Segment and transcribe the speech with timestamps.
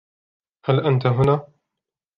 [0.65, 1.47] هل انت هنا؟